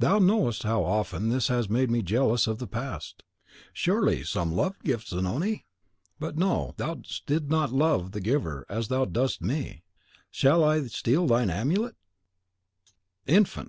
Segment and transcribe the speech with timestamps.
[0.00, 3.22] "Thou knowest how often this has made me jealous of the past;
[3.72, 5.66] surely some love gift, Zanoni?
[6.18, 9.84] But no, thou didst not love the giver as thou dost me.
[10.32, 11.94] Shall I steal thine amulet?"
[13.28, 13.66] "Infant!"